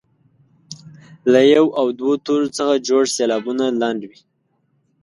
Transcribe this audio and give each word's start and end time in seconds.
له 1.31 1.41
یو 1.55 1.65
او 1.79 1.85
دوو 1.99 2.11
تورو 2.25 2.47
څخه 2.57 2.73
جوړ 2.87 3.03
سېلابونه 3.15 3.65
لنډ 3.81 4.01
وي. 4.09 4.19